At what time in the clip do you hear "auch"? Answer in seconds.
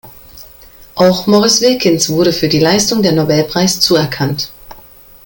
0.95-1.27